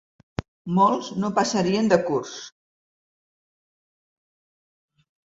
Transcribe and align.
Molts 0.77 1.09
no 1.23 1.29
passarien 1.39 1.91
de 1.93 1.99
curs 2.07 2.31